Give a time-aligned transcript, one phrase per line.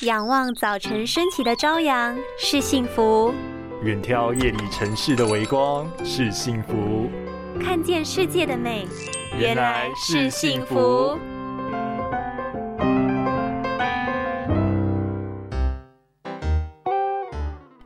[0.00, 3.32] 仰望早晨升起的朝阳是幸福，
[3.82, 7.08] 远眺夜里城市的微光是幸福，
[7.62, 8.88] 看见世界的美
[9.38, 11.16] 原来是幸福。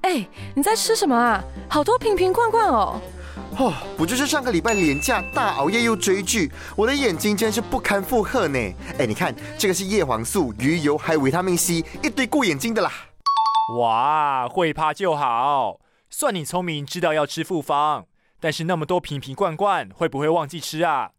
[0.00, 1.44] 哎，你在吃什么啊？
[1.68, 2.98] 好多瓶瓶罐罐哦！
[3.58, 8.56] 哦，不就是上个礼拜连假大熬夜又追剧，我的眼睛真是不堪负荷呢。
[8.98, 12.92] 哎，你看这个是叶黄素、鱼油还有维他命 C，一堆顾眼睛的啦。
[13.76, 18.06] 哇，会怕就好，算你聪明，知道要吃复方。
[18.38, 21.10] 但是那么多瓶瓶罐罐，会不会忘记吃啊？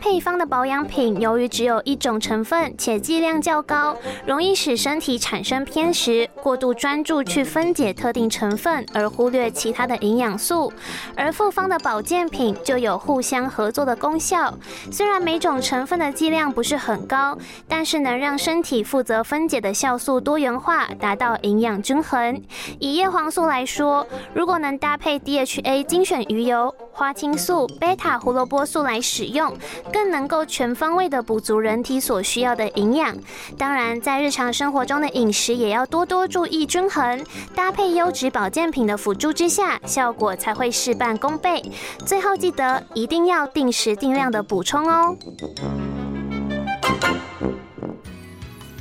[0.00, 3.94] 配方的保养品，由于只有一种成分且剂量较高，
[4.26, 10.72] 容易使身体产生偏食，过度专注去分解特定成分，而忽略其他的营养素。
[11.14, 14.52] 而复方的保健品就有互相合作的功效。
[14.90, 17.36] 虽然每种成分的剂量不是很高，
[17.68, 22.42] 但是能让身体负责分解的酵素多元化，达到营养均衡。
[22.78, 29.56] 以叶黄素来说，如果能搭配 DHA 精选鱼油、花青素、贝塔胡萝卜素来使用。
[29.90, 33.16] 更能够全方位的补足人体所需要的营养。
[33.56, 41.62] 当然，在日常生活中的饮食也要多多注意均衡，搭配优质保健品的辅助之下，效果才会事半功倍。
[42.04, 45.16] 最后记得一定要定时定量的补充哦。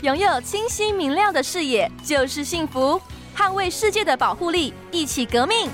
[0.02, 3.00] 拥有清晰明亮的视野就是幸福，
[3.34, 5.70] 捍卫世界的保护力，一起革命。